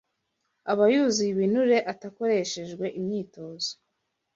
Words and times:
Aba 0.71 0.85
yuzuye 0.93 1.29
ibinure 1.33 1.77
atakoreshejwe 1.91 2.85
imyitozo 2.99 3.71